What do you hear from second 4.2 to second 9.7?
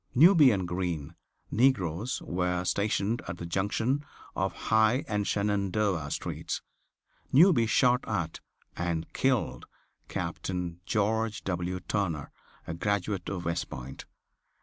of High and Shenandoah streets. Newby shot at and killed